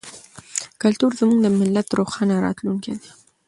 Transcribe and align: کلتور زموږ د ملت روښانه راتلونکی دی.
کلتور 0.81 1.11
زموږ 1.19 1.39
د 1.41 1.47
ملت 1.59 1.87
روښانه 1.99 2.35
راتلونکی 2.45 2.93
دی. 3.01 3.09